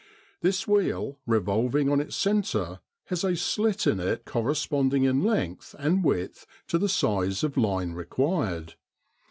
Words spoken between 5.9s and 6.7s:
width